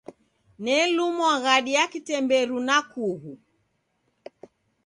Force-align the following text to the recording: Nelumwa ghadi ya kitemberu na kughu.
Nelumwa 0.63 1.31
ghadi 1.43 1.71
ya 1.77 1.85
kitemberu 1.91 2.57
na 2.67 2.77
kughu. 2.91 3.33